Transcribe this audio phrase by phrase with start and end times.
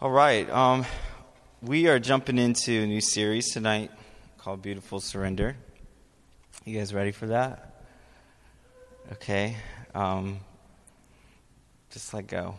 [0.00, 0.50] All right.
[0.50, 0.84] Um,
[1.62, 3.92] we are jumping into a new series tonight
[4.38, 5.56] called Beautiful Surrender.
[6.64, 7.80] You guys ready for that?
[9.12, 9.56] Okay.
[9.94, 10.40] Um,
[11.90, 12.56] just let go.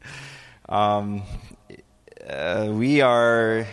[0.68, 1.22] um,
[2.28, 3.66] uh, we are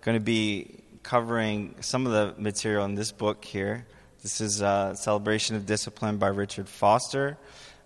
[0.00, 3.86] going to be covering some of the material in this book here.
[4.22, 7.36] This is a Celebration of Discipline by Richard Foster.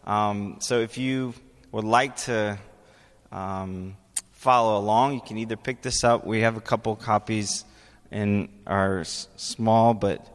[0.05, 1.35] Um, so if you
[1.73, 2.57] would like to
[3.33, 3.97] um,
[4.33, 6.27] follow along, you can either pick this up.
[6.27, 7.65] We have a couple copies
[8.11, 10.27] in our s- small but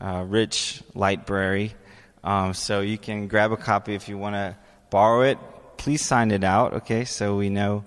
[0.00, 1.74] uh, rich library.
[2.22, 4.56] Um, so you can grab a copy if you want to
[4.90, 5.38] borrow it.
[5.76, 7.84] Please sign it out, okay, so we know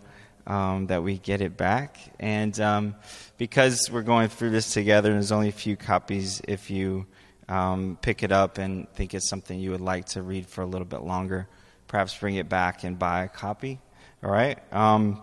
[0.47, 1.97] um, that we get it back.
[2.19, 2.95] And um,
[3.37, 7.05] because we're going through this together, and there's only a few copies if you
[7.47, 10.65] um, pick it up and think it's something you would like to read for a
[10.65, 11.47] little bit longer.
[11.87, 13.79] Perhaps bring it back and buy a copy.
[14.23, 14.57] All right?
[14.73, 15.21] Um,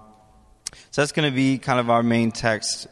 [0.91, 2.87] so that's going to be kind of our main text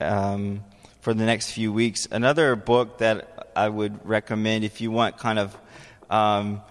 [0.00, 0.64] um,
[1.00, 2.08] for the next few weeks.
[2.10, 5.56] Another book that I would recommend if you want kind of
[6.08, 6.62] um,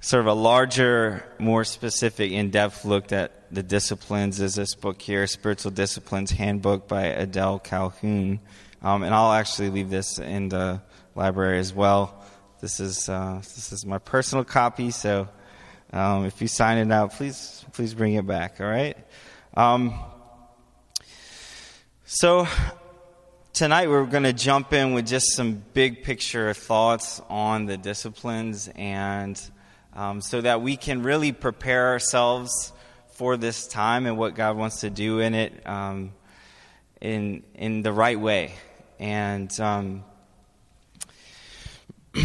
[0.00, 5.00] sort of a larger, more specific, in depth look at the disciplines is this book
[5.00, 8.40] here, Spiritual Disciplines Handbook by Adele Calhoun.
[8.82, 10.82] Um, and I'll actually leave this in the
[11.14, 12.22] library as well.
[12.60, 15.28] This is, uh, this is my personal copy, so
[15.94, 18.96] um, if you sign it out, please, please bring it back, all right?
[19.56, 19.94] Um,
[22.04, 22.48] so,
[23.52, 28.68] tonight we're going to jump in with just some big picture thoughts on the disciplines,
[28.74, 29.40] and
[29.92, 32.72] um, so that we can really prepare ourselves
[33.12, 36.12] for this time and what God wants to do in it um,
[37.00, 38.52] in, in the right way.
[38.98, 40.02] And um,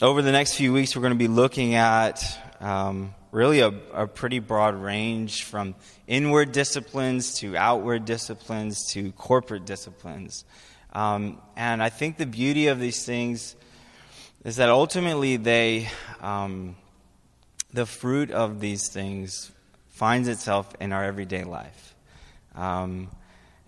[0.00, 4.06] over the next few weeks, we're going to be looking at um, really a, a,
[4.06, 5.74] pretty broad range from
[6.06, 10.44] inward disciplines to outward disciplines to corporate disciplines.
[10.92, 13.56] Um, and I think the beauty of these things
[14.44, 15.88] is that ultimately they,
[16.20, 16.76] um,
[17.72, 19.52] the fruit of these things
[19.88, 21.94] finds itself in our everyday life.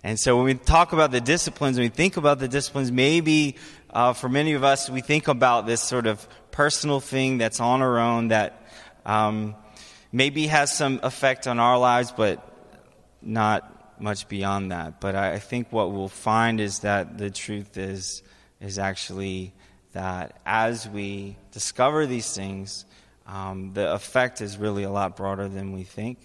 [0.04, 3.56] And so when we talk about the disciplines, when we think about the disciplines, maybe
[3.90, 7.82] uh, for many of us, we think about this sort of personal thing that's on
[7.82, 8.68] our own that
[9.04, 9.56] um,
[10.12, 12.44] maybe has some effect on our lives, but
[13.22, 15.00] not much beyond that.
[15.00, 18.22] But I, I think what we'll find is that the truth is
[18.60, 19.52] is actually
[19.92, 22.84] that as we discover these things,
[23.26, 26.18] um, the effect is really a lot broader than we think.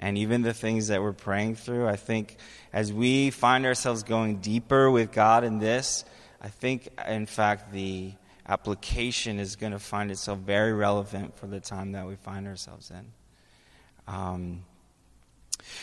[0.00, 2.36] And even the things that we're praying through, I think
[2.72, 6.04] as we find ourselves going deeper with God in this,
[6.40, 8.12] I think, in fact, the
[8.48, 12.90] application is going to find itself very relevant for the time that we find ourselves
[12.90, 13.12] in.
[14.12, 14.64] Um,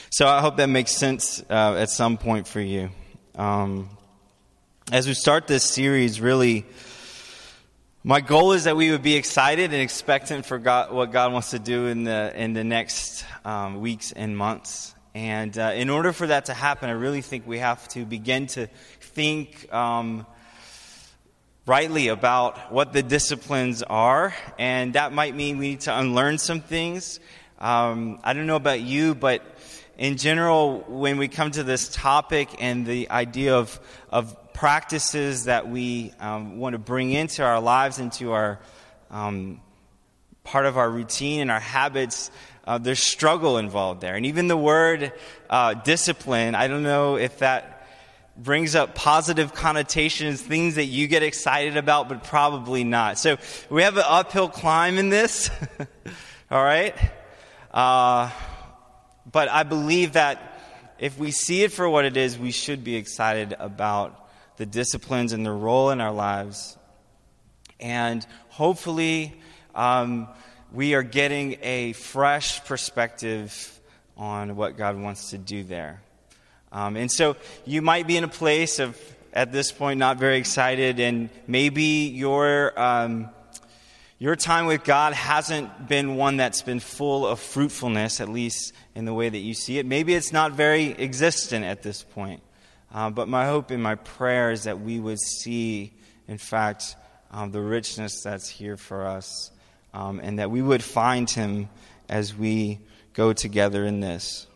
[0.10, 2.90] so I hope that makes sense uh, at some point for you.
[3.36, 3.90] Um,
[4.92, 6.66] as we start this series, really,
[8.08, 11.50] my goal is that we would be excited and expectant for God, what God wants
[11.50, 14.96] to do in the in the next um, weeks and months.
[15.14, 18.48] And uh, in order for that to happen, I really think we have to begin
[18.48, 18.68] to
[19.02, 20.26] think um,
[21.66, 26.62] rightly about what the disciplines are, and that might mean we need to unlearn some
[26.62, 27.20] things.
[27.60, 29.42] Um, I don't know about you, but
[29.98, 33.78] in general, when we come to this topic and the idea of,
[34.10, 38.58] of practices that we um, want to bring into our lives, into our
[39.12, 39.62] um,
[40.44, 42.32] part of our routine and our habits,
[42.66, 44.16] uh, there's struggle involved there.
[44.16, 45.14] And even the word
[45.48, 47.88] uh, discipline, I don't know if that
[48.36, 53.20] brings up positive connotations, things that you get excited about, but probably not.
[53.20, 53.38] So
[53.70, 55.52] we have an uphill climb in this.
[56.50, 56.96] All right?
[57.72, 58.32] Uh,
[59.32, 60.60] but I believe that
[60.98, 64.24] if we see it for what it is, we should be excited about
[64.58, 66.78] the disciplines and their role in our lives.
[67.80, 69.40] And hopefully,
[69.76, 70.28] um,
[70.74, 73.80] we are getting a fresh perspective
[74.18, 76.02] on what God wants to do there.
[76.72, 79.00] Um, and so you might be in a place of,
[79.32, 83.30] at this point, not very excited, and maybe your, um,
[84.20, 89.06] your time with God hasn't been one that's been full of fruitfulness, at least in
[89.06, 89.86] the way that you see it.
[89.86, 92.42] Maybe it's not very existent at this point.
[92.94, 95.94] Uh, but my hope and my prayer is that we would see,
[96.28, 96.96] in fact,
[97.32, 99.52] um, the richness that's here for us,
[99.94, 101.70] um, and that we would find Him
[102.08, 102.80] as we
[103.14, 104.48] go together in this.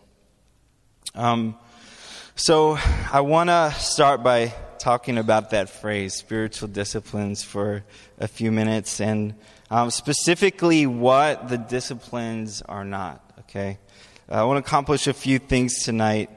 [1.13, 1.55] Um,
[2.35, 2.77] so
[3.11, 7.83] I want to start by talking about that phrase, spiritual disciplines, for
[8.17, 9.35] a few minutes, and
[9.69, 13.23] um, specifically what the disciplines are not.
[13.41, 13.77] Okay,
[14.29, 16.29] I want to accomplish a few things tonight,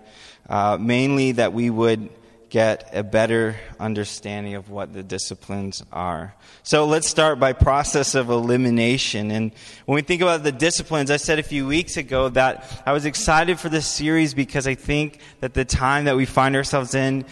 [0.49, 2.11] uh, mainly that we would
[2.55, 6.33] get a better understanding of what the disciplines are.
[6.63, 9.33] So let's start by process of elimination.
[9.33, 9.51] And
[9.87, 13.07] when we think about the disciplines, I said a few weeks ago that I was
[13.07, 17.25] excited for this series because I think that the time that we find ourselves in,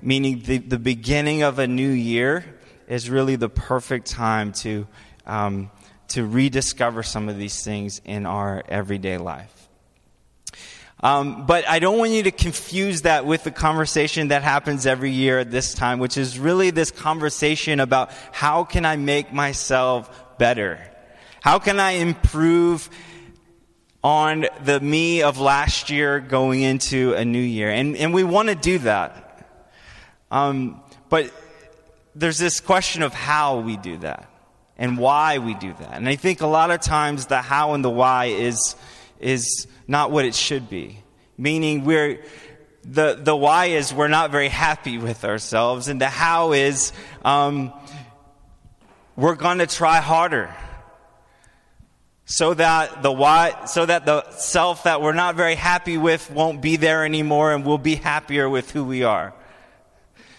[0.00, 2.44] meaning the, the beginning of a new year,
[2.86, 4.86] is really the perfect time to,
[5.26, 5.72] um,
[6.08, 9.57] to rediscover some of these things in our everyday life.
[11.00, 15.12] Um, but I don't want you to confuse that with the conversation that happens every
[15.12, 20.38] year at this time, which is really this conversation about how can I make myself
[20.38, 20.80] better?
[21.40, 22.90] How can I improve
[24.02, 27.70] on the me of last year going into a new year?
[27.70, 29.24] And, and we want to do that.
[30.32, 31.32] Um, but
[32.16, 34.28] there's this question of how we do that
[34.76, 35.94] and why we do that.
[35.94, 38.74] And I think a lot of times the how and the why is,
[39.20, 41.02] is not what it should be.
[41.36, 42.22] Meaning we're,
[42.84, 46.92] the, the why is we're not very happy with ourselves, and the how is
[47.24, 47.72] um,
[49.16, 50.54] we're going to try harder.
[52.30, 56.60] So that the why, so that the self that we're not very happy with won't
[56.60, 59.32] be there anymore and we'll be happier with who we are.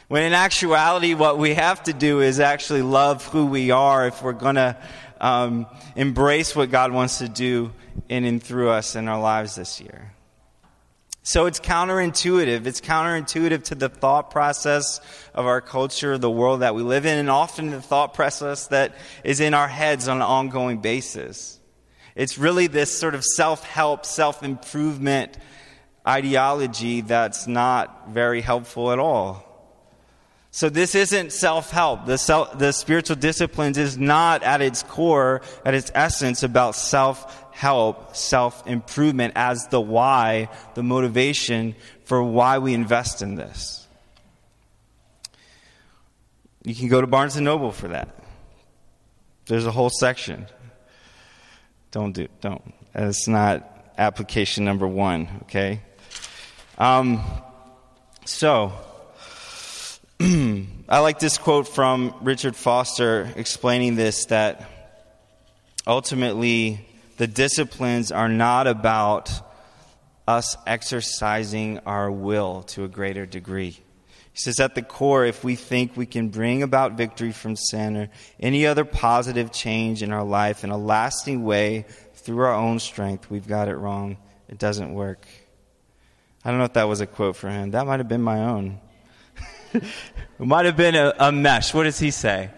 [0.08, 4.22] When in actuality, what we have to do is actually love who we are if
[4.22, 4.78] we're going to
[5.20, 7.72] um, embrace what God wants to do
[8.08, 10.14] in and through us in our lives this year.
[11.22, 12.66] So it's counterintuitive.
[12.66, 15.00] It's counterintuitive to the thought process
[15.34, 18.96] of our culture, the world that we live in, and often the thought process that
[19.24, 21.60] is in our heads on an ongoing basis.
[22.16, 25.38] It's really this sort of self help, self improvement
[26.08, 29.49] ideology that's not very helpful at all.
[30.52, 32.06] So this isn't self-help.
[32.06, 37.48] The, self, the spiritual disciplines is not at its core, at its essence, about self
[37.52, 41.76] help self improvement as the why, the motivation
[42.06, 43.86] for why we invest in this.
[46.64, 48.10] You can go to Barnes and Noble for that.
[49.46, 50.48] There's a whole section.
[51.92, 52.74] Don't do don't.
[52.94, 55.82] That's not application number one, okay?
[56.78, 57.22] Um,
[58.26, 58.72] so,
[60.90, 64.70] I like this quote from Richard Foster explaining this that
[65.88, 66.86] ultimately
[67.16, 69.32] the disciplines are not about
[70.28, 73.70] us exercising our will to a greater degree.
[73.70, 73.82] He
[74.34, 78.10] says, at the core, if we think we can bring about victory from sin or
[78.42, 81.86] any other positive change in our life in a lasting way
[82.16, 84.18] through our own strength, we've got it wrong.
[84.50, 85.26] It doesn't work.
[86.44, 87.72] I don't know if that was a quote for him.
[87.72, 88.82] That might have been my own.
[89.74, 89.84] It
[90.40, 91.74] might have been a, a mesh.
[91.74, 92.50] What does he say?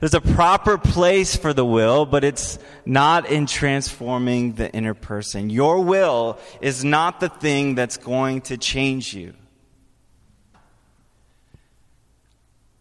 [0.00, 5.50] There's a proper place for the will, but it's not in transforming the inner person.
[5.50, 9.34] Your will is not the thing that's going to change you.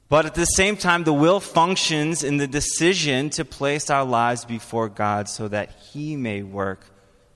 [0.09, 4.45] But at the same time, the will functions in the decision to place our lives
[4.45, 6.85] before God so that He may work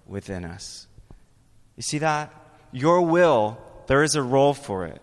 [0.05, 0.87] within us.
[1.75, 2.33] You see that?
[2.71, 3.57] Your will,
[3.87, 5.01] there is a role for it.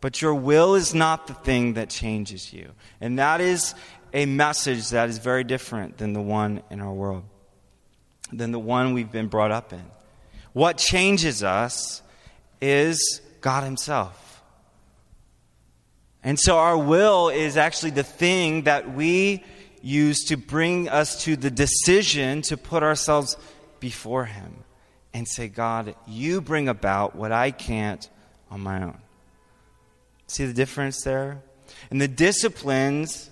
[0.00, 2.72] But your will is not the thing that changes you.
[3.00, 3.74] And that is
[4.12, 7.24] a message that is very different than the one in our world,
[8.32, 9.84] than the one we've been brought up in.
[10.52, 12.02] What changes us
[12.60, 14.42] is God Himself.
[16.22, 19.44] And so our will is actually the thing that we
[19.80, 23.36] use to bring us to the decision to put ourselves
[23.80, 24.64] before Him
[25.14, 28.08] and say, God, you bring about what I can't
[28.50, 28.98] on my own.
[30.30, 31.42] See the difference there?
[31.90, 33.30] And the disciplines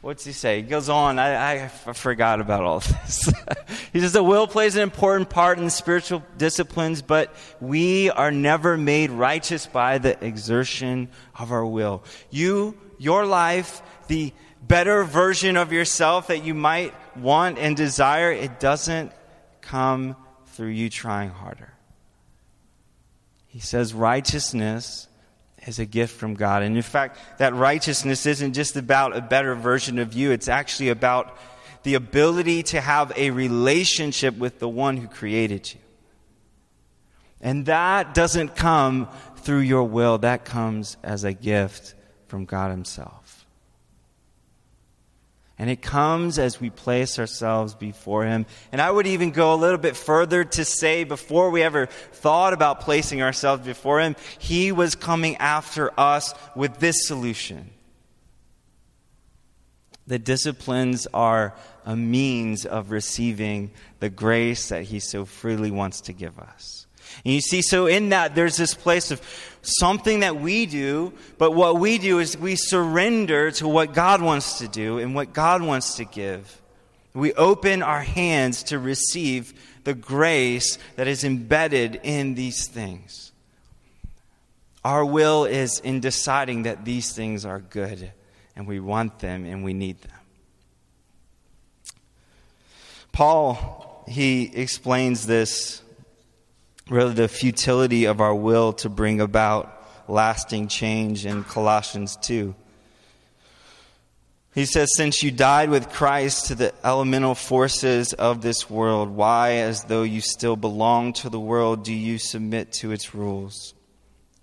[0.00, 0.62] What's he say?
[0.62, 1.18] He goes on.
[1.18, 3.28] I, I forgot about all this.
[3.92, 8.30] he says the will plays an important part in the spiritual disciplines, but we are
[8.30, 12.04] never made righteous by the exertion of our will.
[12.30, 18.60] You, your life, the better version of yourself that you might want and desire, it
[18.60, 19.10] doesn't
[19.60, 20.14] come
[20.50, 21.72] through you trying harder.
[23.48, 25.08] He says righteousness
[25.66, 26.62] is a gift from God.
[26.62, 30.88] And in fact, that righteousness isn't just about a better version of you, it's actually
[30.88, 31.36] about
[31.82, 35.80] the ability to have a relationship with the one who created you.
[37.40, 41.94] And that doesn't come through your will, that comes as a gift
[42.26, 43.25] from God Himself.
[45.58, 48.44] And it comes as we place ourselves before Him.
[48.72, 52.52] And I would even go a little bit further to say, before we ever thought
[52.52, 57.70] about placing ourselves before Him, He was coming after us with this solution.
[60.06, 61.54] The disciplines are
[61.86, 66.85] a means of receiving the grace that He so freely wants to give us.
[67.24, 69.20] And you see, so in that, there's this place of
[69.62, 74.58] something that we do, but what we do is we surrender to what God wants
[74.58, 76.60] to do and what God wants to give.
[77.14, 83.32] We open our hands to receive the grace that is embedded in these things.
[84.84, 88.12] Our will is in deciding that these things are good
[88.54, 90.12] and we want them and we need them.
[93.12, 95.82] Paul, he explains this
[96.88, 99.72] really the futility of our will to bring about
[100.08, 102.54] lasting change in Colossians 2.
[104.54, 109.56] He says, Since you died with Christ to the elemental forces of this world, why,
[109.56, 113.74] as though you still belong to the world, do you submit to its rules?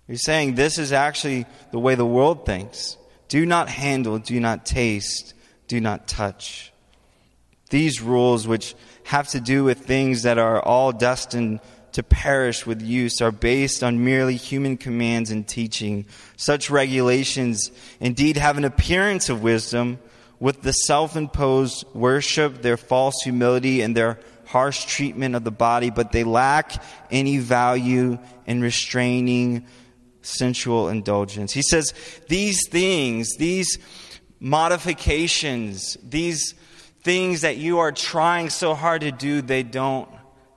[0.06, 2.98] He's saying this is actually the way the world thinks.
[3.28, 5.34] Do not handle, do not taste,
[5.66, 6.72] do not touch.
[7.70, 8.74] These rules, which
[9.04, 11.60] have to do with things that are all destined
[11.94, 16.04] to perish with use are based on merely human commands and teaching.
[16.36, 17.70] Such regulations
[18.00, 20.00] indeed have an appearance of wisdom
[20.40, 25.90] with the self imposed worship, their false humility, and their harsh treatment of the body,
[25.90, 26.82] but they lack
[27.12, 29.64] any value in restraining
[30.20, 31.52] sensual indulgence.
[31.52, 31.94] He says
[32.28, 33.78] these things, these
[34.40, 36.54] modifications, these
[37.04, 40.08] things that you are trying so hard to do, they don't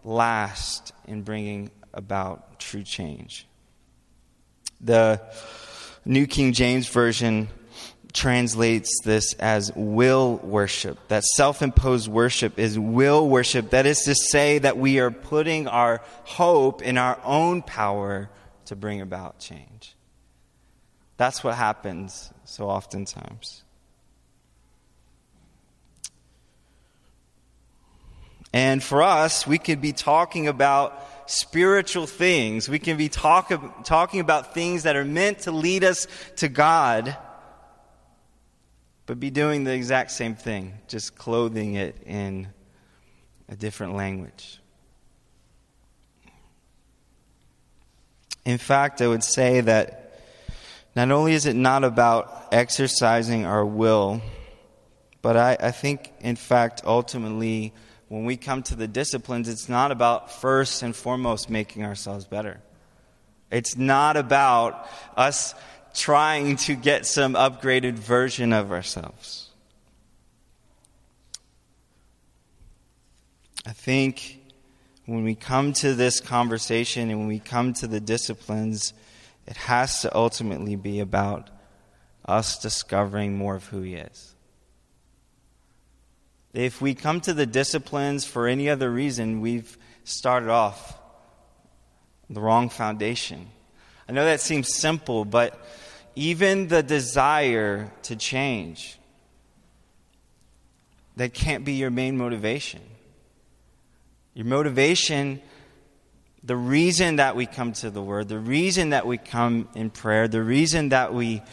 [0.03, 3.47] last in bringing about true change.
[4.81, 5.21] The
[6.05, 7.47] New King James Version
[8.13, 10.97] translates this as will worship.
[11.07, 13.71] That self imposed worship is will worship.
[13.71, 18.29] That is to say, that we are putting our hope in our own power
[18.65, 19.95] to bring about change.
[21.17, 23.63] That's what happens so oftentimes.
[28.53, 32.69] And for us, we could be talking about spiritual things.
[32.69, 37.15] We can be talk, talking about things that are meant to lead us to God,
[39.05, 42.47] but be doing the exact same thing, just clothing it in
[43.49, 44.59] a different language.
[48.45, 50.21] In fact, I would say that
[50.95, 54.21] not only is it not about exercising our will,
[55.21, 57.73] but I, I think, in fact, ultimately,
[58.09, 62.61] when we come to the disciplines, it's not about first and foremost making ourselves better.
[63.51, 65.53] It's not about us
[65.93, 69.49] trying to get some upgraded version of ourselves.
[73.65, 74.39] I think
[75.05, 78.93] when we come to this conversation and when we come to the disciplines,
[79.45, 81.49] it has to ultimately be about
[82.25, 84.35] us discovering more of who He is.
[86.57, 90.97] If we come to the disciplines for any other reason, we've started off
[92.31, 93.45] the wrong foundation.
[94.09, 95.63] I know that seems simple, but
[96.15, 98.97] even the desire to change,
[101.15, 102.81] that can't be your main motivation.
[104.33, 105.39] Your motivation,
[106.41, 110.27] the reason that we come to the Word, the reason that we come in prayer,
[110.27, 111.43] the reason that we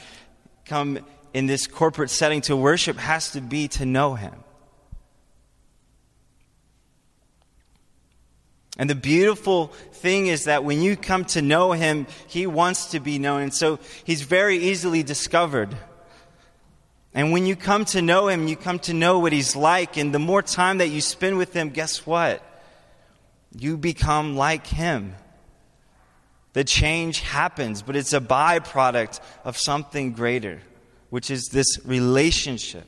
[0.65, 0.99] come
[1.35, 4.33] in this corporate setting to worship has to be to know Him.
[8.77, 13.01] And the beautiful thing is that when you come to know him, he wants to
[13.01, 13.43] be known.
[13.43, 15.77] And so he's very easily discovered.
[17.15, 19.97] And when you come to know him, you come to know what he's like.
[19.97, 22.43] And the more time that you spend with him, guess what?
[23.57, 25.15] You become like him.
[26.55, 30.61] The change happens, but it's a byproduct of something greater,
[31.11, 32.87] which is this relationship.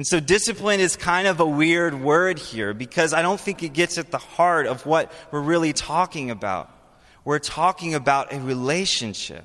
[0.00, 3.74] And so discipline is kind of a weird word here because I don't think it
[3.74, 6.70] gets at the heart of what we're really talking about.
[7.22, 9.44] We're talking about a relationship.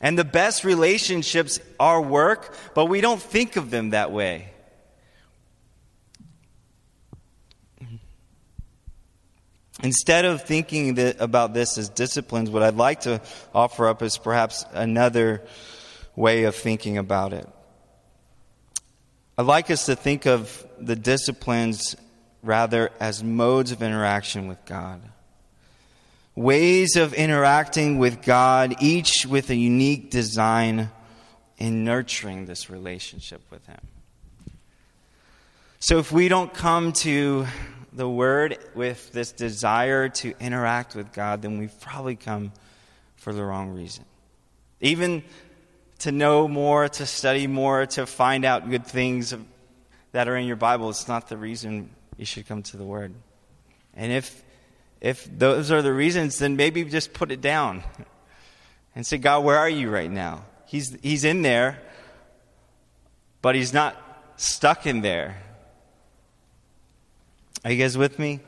[0.00, 4.50] And the best relationships are work, but we don't think of them that way.
[9.82, 13.20] Instead of thinking that, about this as disciplines, what I'd like to
[13.52, 15.42] offer up is perhaps another
[16.14, 17.48] way of thinking about it.
[19.38, 21.94] I'd like us to think of the disciplines
[22.42, 25.02] rather as modes of interaction with God.
[26.34, 30.90] Ways of interacting with God, each with a unique design
[31.58, 33.80] in nurturing this relationship with Him.
[35.80, 37.46] So if we don't come to
[37.92, 42.52] the Word with this desire to interact with God, then we've probably come
[43.16, 44.06] for the wrong reason.
[44.80, 45.22] Even
[46.00, 49.34] to know more, to study more, to find out good things
[50.12, 53.14] that are in your Bible, it's not the reason you should come to the Word.
[53.94, 54.42] And if
[55.00, 57.82] if those are the reasons, then maybe just put it down
[58.94, 60.44] and say, God, where are you right now?
[60.64, 61.78] He's, he's in there,
[63.42, 63.96] but he's not
[64.36, 65.40] stuck in there.
[67.64, 68.40] Are you guys with me?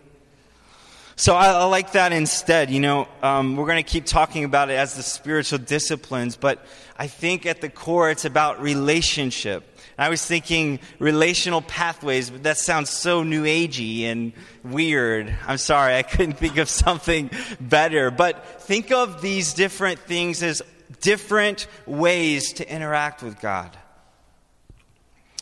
[1.19, 2.71] So I, I like that instead.
[2.71, 6.65] You know, um, we're going to keep talking about it as the spiritual disciplines, but
[6.97, 9.65] I think at the core it's about relationship.
[9.99, 14.33] I was thinking relational pathways, but that sounds so new agey and
[14.63, 15.35] weird.
[15.45, 18.13] I'm sorry, I couldn't think of something better.
[18.13, 20.63] But think of these different things as
[21.01, 23.77] different ways to interact with God.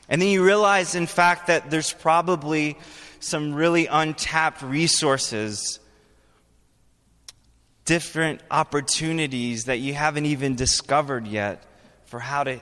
[0.08, 2.78] And then you realize, in fact, that there's probably
[3.26, 5.80] some really untapped resources,
[7.84, 11.64] different opportunities that you haven't even discovered yet
[12.06, 12.60] for how to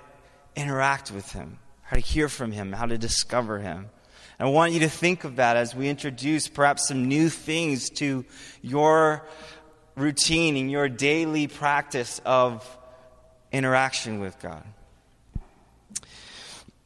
[0.56, 3.90] interact with Him, how to hear from Him, how to discover Him.
[4.38, 7.90] And I want you to think of that as we introduce perhaps some new things
[7.90, 8.24] to
[8.62, 9.26] your
[9.96, 12.66] routine and your daily practice of
[13.52, 14.64] interaction with God.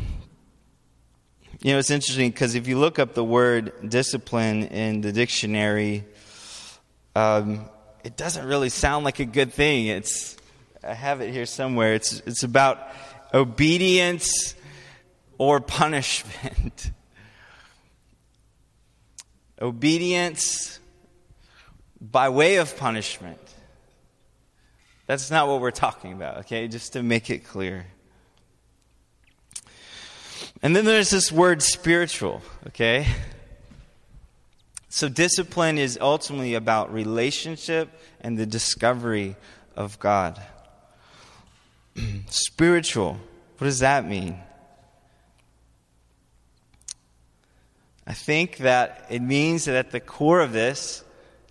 [1.65, 6.05] You know, it's interesting because if you look up the word discipline in the dictionary,
[7.17, 7.65] um,
[8.05, 9.87] it doesn't really sound like a good thing.
[9.87, 10.37] It's,
[10.87, 11.95] I have it here somewhere.
[11.95, 12.87] It's, it's about
[13.33, 14.55] obedience
[15.39, 16.91] or punishment.
[19.63, 20.81] obedience
[21.99, 23.41] by way of punishment.
[25.07, 26.69] That's not what we're talking about, okay?
[26.69, 27.87] Just to make it clear.
[30.63, 33.07] And then there's this word spiritual, okay?
[34.89, 39.37] So discipline is ultimately about relationship and the discovery
[39.77, 40.41] of God.
[42.29, 43.19] spiritual,
[43.59, 44.39] what does that mean?
[48.07, 51.03] I think that it means that at the core of this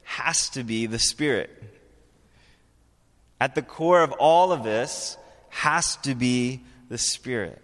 [0.03, 1.49] has to be the Spirit.
[3.39, 5.17] At the core of all of this
[5.49, 7.62] has to be the Spirit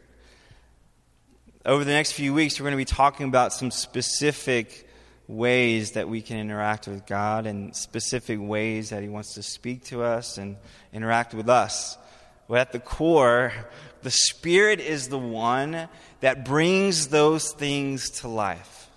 [1.66, 4.88] over the next few weeks, we're going to be talking about some specific
[5.28, 9.84] ways that we can interact with God and specific ways that He wants to speak
[9.86, 10.56] to us and
[10.94, 11.98] interact with us.
[12.48, 13.52] But at the core,
[14.02, 15.90] the Spirit is the one
[16.22, 18.90] that brings those things to life.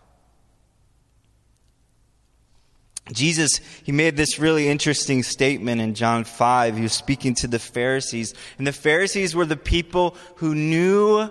[3.12, 6.76] Jesus, he made this really interesting statement in John 5.
[6.76, 8.32] He was speaking to the Pharisees.
[8.56, 11.28] And the Pharisees were the people who knew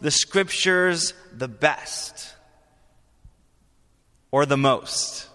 [0.00, 2.34] the scriptures the best
[4.30, 5.28] or the most.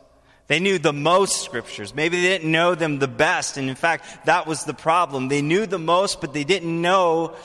[0.48, 1.96] They knew the most scriptures.
[1.96, 3.58] Maybe they didn't know them the best.
[3.58, 5.28] And in fact, that was the problem.
[5.28, 7.36] They knew the most, but they didn't know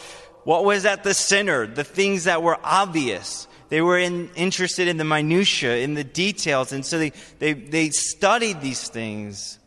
[0.44, 3.46] what was at the center, the things that were obvious.
[3.70, 6.72] They were in, interested in the minutiae, in the details.
[6.72, 9.58] And so they, they, they studied these things,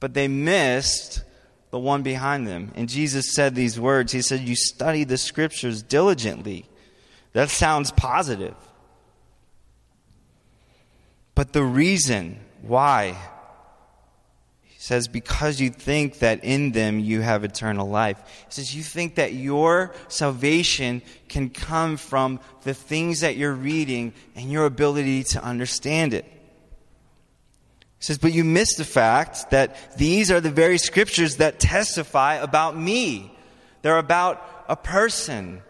[0.00, 1.22] but they missed
[1.70, 2.72] the one behind them.
[2.74, 6.66] And Jesus said these words He said, You study the scriptures diligently.
[7.32, 8.54] That sounds positive.
[11.34, 13.16] But the reason why,
[14.64, 18.18] he says, because you think that in them you have eternal life.
[18.46, 24.14] He says, you think that your salvation can come from the things that you're reading
[24.34, 26.24] and your ability to understand it.
[27.98, 32.34] He says, but you miss the fact that these are the very scriptures that testify
[32.34, 33.36] about me.
[33.82, 35.62] They're about a person.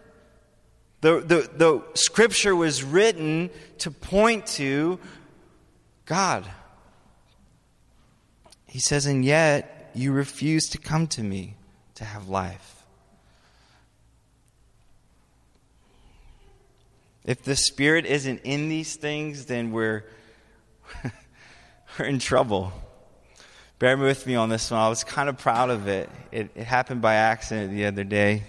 [1.00, 4.98] The, the, the scripture was written to point to
[6.04, 6.44] God.
[8.66, 11.56] He says, and yet you refuse to come to me
[11.94, 12.84] to have life.
[17.24, 20.04] If the Spirit isn't in these things, then we're
[22.04, 22.72] in trouble.
[23.78, 24.80] Bear with me on this one.
[24.80, 26.10] I was kind of proud of it.
[26.32, 28.42] It, it happened by accident the other day.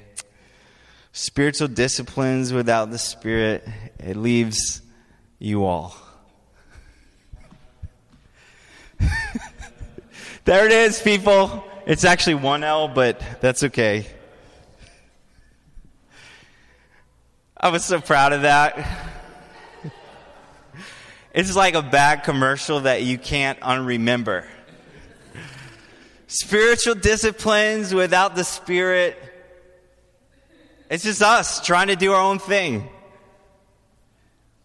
[1.11, 3.67] Spiritual disciplines without the Spirit,
[3.99, 4.81] it leaves
[5.39, 5.95] you all.
[10.45, 11.63] there it is, people.
[11.85, 14.05] It's actually one L, but that's okay.
[17.57, 19.08] I was so proud of that.
[21.33, 24.45] It's like a bad commercial that you can't unremember.
[26.27, 29.17] Spiritual disciplines without the Spirit.
[30.89, 32.89] It's just us trying to do our own thing.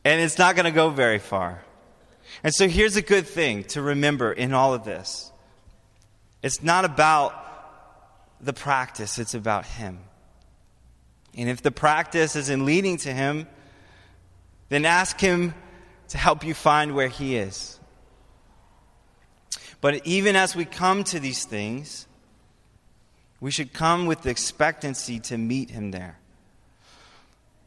[0.05, 1.63] And it's not going to go very far.
[2.43, 5.31] And so here's a good thing to remember in all of this
[6.43, 7.41] it's not about
[8.41, 9.99] the practice, it's about Him.
[11.37, 13.47] And if the practice isn't leading to Him,
[14.69, 15.55] then ask Him
[16.09, 17.79] to help you find where He is.
[19.81, 22.07] But even as we come to these things,
[23.39, 26.17] we should come with the expectancy to meet him there.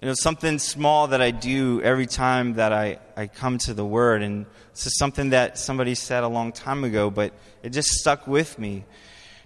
[0.01, 3.85] You know, something small that I do every time that I, I come to the
[3.85, 7.89] Word, and this is something that somebody said a long time ago, but it just
[7.89, 8.83] stuck with me.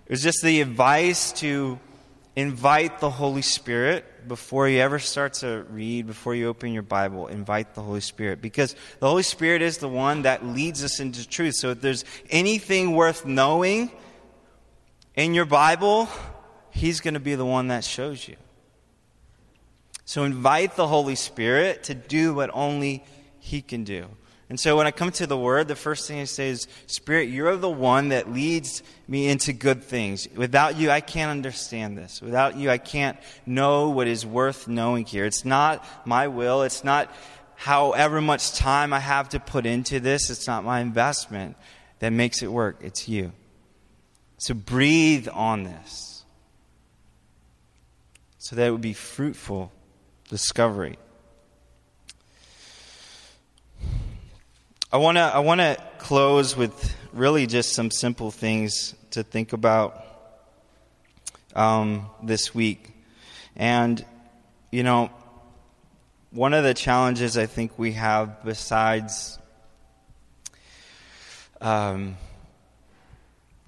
[0.05, 1.77] It was just the advice to
[2.35, 7.27] invite the Holy Spirit before you ever start to read, before you open your Bible,
[7.27, 8.41] invite the Holy Spirit.
[8.41, 11.55] Because the Holy Spirit is the one that leads us into truth.
[11.55, 13.91] So if there's anything worth knowing
[15.15, 16.07] in your Bible,
[16.71, 18.37] He's going to be the one that shows you.
[20.05, 23.03] So invite the Holy Spirit to do what only
[23.39, 24.07] He can do.
[24.51, 27.29] And so when I come to the Word, the first thing I say is, Spirit,
[27.29, 30.27] you're the one that leads me into good things.
[30.35, 32.21] Without you, I can't understand this.
[32.21, 35.23] Without you, I can't know what is worth knowing here.
[35.23, 36.63] It's not my will.
[36.63, 37.15] It's not
[37.55, 40.29] however much time I have to put into this.
[40.29, 41.55] It's not my investment
[41.99, 42.79] that makes it work.
[42.81, 43.31] It's you.
[44.37, 46.25] So breathe on this
[48.37, 49.71] so that it would be fruitful
[50.27, 50.97] discovery.
[54.93, 59.53] I want to I want to close with really just some simple things to think
[59.53, 60.03] about
[61.55, 62.91] um, this week,
[63.55, 64.05] and
[64.69, 65.09] you know,
[66.31, 69.39] one of the challenges I think we have besides
[71.61, 72.17] um,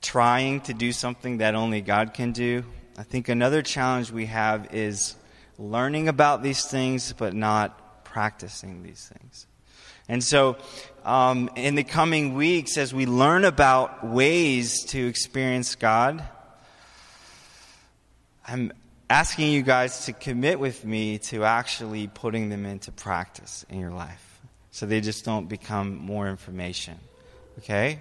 [0.02, 2.66] trying to do something that only God can do,
[2.98, 5.16] I think another challenge we have is
[5.58, 9.48] learning about these things but not practicing these things.
[10.08, 10.58] And so
[11.06, 16.24] um, in the coming weeks as we learn about ways to experience God.
[18.48, 18.72] I'm
[19.10, 23.92] asking you guys to commit with me to actually putting them into practice in your
[23.92, 26.98] life so they just don't become more information.
[27.60, 28.00] Okay?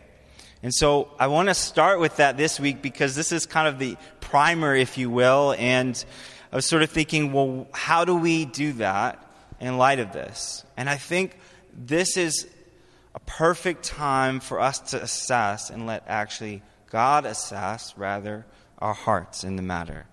[0.62, 3.78] And so I want to start with that this week because this is kind of
[3.78, 5.54] the primer, if you will.
[5.58, 6.02] And
[6.52, 9.22] I was sort of thinking, well, how do we do that
[9.60, 10.64] in light of this?
[10.76, 11.36] And I think
[11.72, 12.46] this is
[13.14, 18.46] a perfect time for us to assess and let actually God assess, rather,
[18.78, 20.06] our hearts in the matter.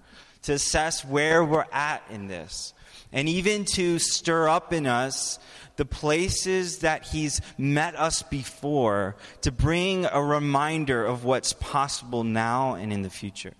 [0.44, 2.74] To assess where we're at in this.
[3.12, 5.40] And even to stir up in us
[5.76, 12.74] the places that He's met us before, to bring a reminder of what's possible now
[12.74, 13.54] and in the future.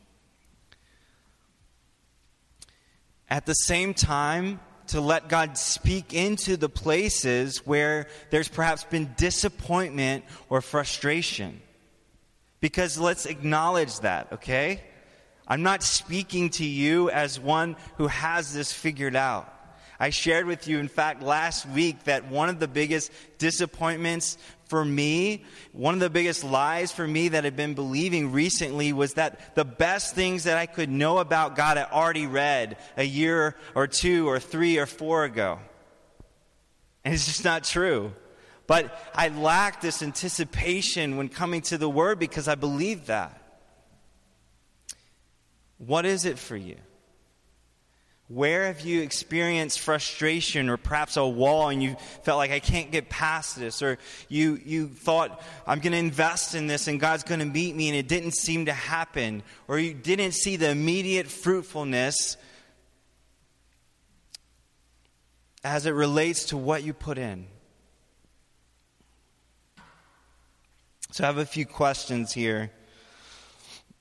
[3.30, 9.14] At the same time, to let God speak into the places where there's perhaps been
[9.18, 11.62] disappointment or frustration.
[12.60, 14.84] Because let's acknowledge that, okay?
[15.48, 19.54] I'm not speaking to you as one who has this figured out.
[20.00, 24.86] I shared with you, in fact, last week that one of the biggest disappointments for
[24.86, 29.56] me, one of the biggest lies for me that I've been believing recently was that
[29.56, 33.88] the best things that I could know about God I already read a year or
[33.88, 35.60] two or three or four ago.
[37.04, 38.14] And it's just not true.
[38.68, 43.36] But I lacked this anticipation when coming to the Word because I believed that.
[45.80, 46.78] What is it for you?
[48.30, 52.92] Where have you experienced frustration or perhaps a wall and you felt like I can't
[52.92, 53.82] get past this?
[53.82, 57.76] Or you, you thought, I'm going to invest in this and God's going to meet
[57.76, 59.42] me and it didn't seem to happen?
[59.68, 62.38] Or you didn't see the immediate fruitfulness
[65.64, 67.48] as it relates to what you put in?
[71.10, 72.70] So I have a few questions here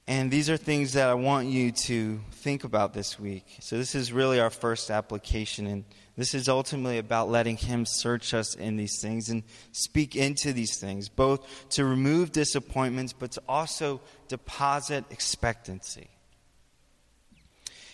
[0.08, 3.44] and these are things that I want you to think about this week.
[3.60, 5.66] So, this is really our first application.
[5.66, 5.84] And
[6.16, 9.42] this is ultimately about letting Him search us in these things and
[9.72, 16.08] speak into these things, both to remove disappointments, but to also deposit expectancy.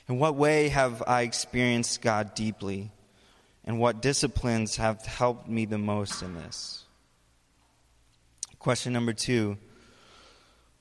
[0.09, 2.93] In what way have I experienced God deeply?
[3.65, 6.85] And what disciplines have helped me the most in this?
[8.61, 9.59] Question number two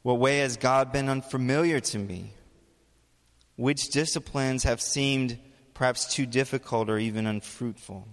[0.04, 2.34] what way has God been unfamiliar to me?
[3.56, 5.40] Which disciplines have seemed
[5.74, 8.08] perhaps too difficult or even unfruitful?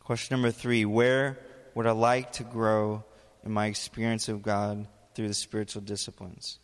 [0.00, 1.38] Question number three Where
[1.74, 3.04] would I like to grow
[3.44, 6.58] in my experience of God through the spiritual disciplines?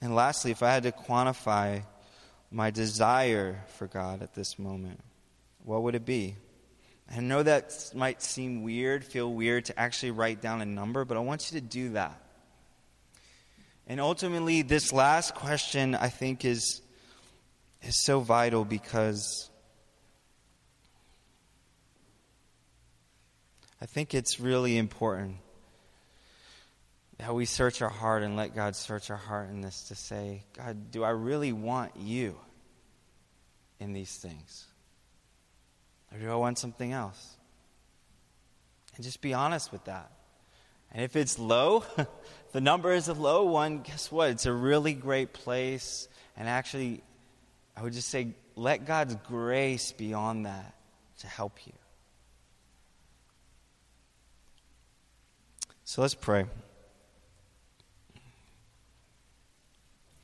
[0.00, 1.82] And lastly, if I had to quantify
[2.50, 5.00] my desire for God at this moment,
[5.64, 6.36] what would it be?
[7.14, 11.16] I know that might seem weird, feel weird to actually write down a number, but
[11.16, 12.20] I want you to do that.
[13.86, 16.82] And ultimately, this last question I think is,
[17.82, 19.48] is so vital because
[23.80, 25.36] I think it's really important
[27.18, 30.44] That we search our heart and let God search our heart in this to say,
[30.56, 32.36] God, do I really want you
[33.80, 34.66] in these things?
[36.12, 37.36] Or do I want something else?
[38.96, 40.10] And just be honest with that.
[40.92, 41.84] And if it's low,
[42.52, 44.30] the number is a low one, guess what?
[44.30, 46.08] It's a really great place.
[46.36, 47.02] And actually,
[47.76, 50.74] I would just say, let God's grace be on that
[51.18, 51.72] to help you.
[55.84, 56.46] So let's pray.